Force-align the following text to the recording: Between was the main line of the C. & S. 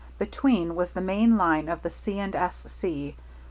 Between 0.17 0.75
was 0.75 0.93
the 0.93 0.99
main 0.99 1.37
line 1.37 1.69
of 1.69 1.83
the 1.83 1.91
C. 1.91 2.17
& 2.19 2.19
S. 2.19 2.83